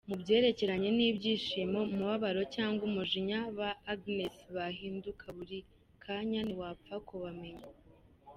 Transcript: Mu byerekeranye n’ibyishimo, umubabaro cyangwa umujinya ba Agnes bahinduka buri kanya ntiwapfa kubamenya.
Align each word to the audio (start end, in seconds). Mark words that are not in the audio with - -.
Mu 0.09 0.15
byerekeranye 0.21 0.89
n’ibyishimo, 0.97 1.79
umubabaro 1.93 2.41
cyangwa 2.55 2.81
umujinya 2.89 3.39
ba 3.57 3.69
Agnes 3.93 4.35
bahinduka 4.55 5.25
buri 5.37 5.57
kanya 6.03 6.39
ntiwapfa 6.43 6.95
kubamenya. 7.07 7.65